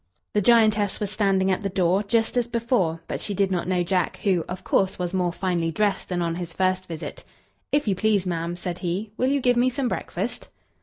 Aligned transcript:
The 0.33 0.41
giantess 0.41 0.99
was 0.99 1.11
standing 1.11 1.51
at 1.51 1.61
the 1.61 1.69
door, 1.69 2.01
just 2.01 2.35
as 2.35 2.47
before, 2.47 3.01
but 3.07 3.21
she 3.21 3.35
did 3.35 3.51
not 3.51 3.67
know 3.67 3.83
Jack, 3.83 4.17
who, 4.23 4.43
of 4.49 4.63
course, 4.63 4.97
was 4.97 5.13
more 5.13 5.31
finely 5.31 5.69
dressed 5.69 6.09
than 6.09 6.23
on 6.23 6.33
his 6.33 6.55
first 6.55 6.87
visit. 6.87 7.23
"If 7.71 7.87
you 7.87 7.93
please, 7.93 8.25
ma'am," 8.25 8.55
said 8.55 8.79
he, 8.79 9.11
"will 9.15 9.29
you 9.29 9.39
give 9.39 9.57
me 9.57 9.69
some 9.69 9.87
breakfast?" 9.87 10.49